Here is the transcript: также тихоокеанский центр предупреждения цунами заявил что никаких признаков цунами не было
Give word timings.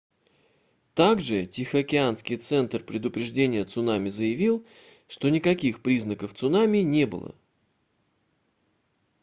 также 0.95 1.45
тихоокеанский 1.45 2.37
центр 2.37 2.83
предупреждения 2.83 3.65
цунами 3.65 4.09
заявил 4.09 4.65
что 5.07 5.29
никаких 5.29 5.83
признаков 5.83 6.33
цунами 6.33 6.79
не 6.79 7.05
было 7.05 7.35